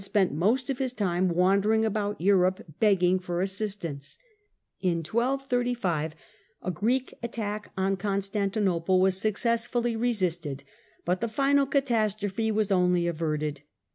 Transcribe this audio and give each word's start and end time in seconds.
1228. 0.01 0.33
spent 0.33 0.39
most 0.39 0.69
of 0.71 0.79
his 0.79 0.93
time 0.93 1.27
wandering 1.29 1.85
about 1.85 2.19
Europe, 2.19 2.63
begging 2.79 3.19
^^^^ 3.19 3.21
for 3.21 3.39
assistance. 3.39 4.17
In 4.81 5.03
1235 5.03 6.15
a 6.63 6.71
Greek 6.71 7.13
attack 7.21 7.71
on 7.77 7.95
Constantinople 7.97 8.99
was 8.99 9.21
successfully 9.21 9.95
resisted, 9.95 10.63
but 11.05 11.21
the 11.21 11.27
final 11.29 11.67
catastrophe 11.67 12.49
was 12.49 12.71
only 12.71 13.05
averted. 13.05 13.61